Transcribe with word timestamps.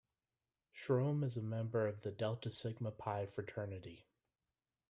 Schrom 0.73 1.23
is 1.23 1.37
a 1.37 1.43
member 1.43 1.85
of 1.85 2.01
the 2.01 2.09
Delta 2.09 2.51
Sigma 2.51 2.91
Phi 2.91 3.27
fraternity. 3.27 4.07